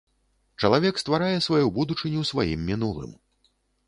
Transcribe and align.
Чалавек 0.61 0.95
стварае 1.01 1.35
сваю 1.47 1.67
будучыню 1.75 2.23
сваім 2.31 2.65
мінулым. 2.71 3.13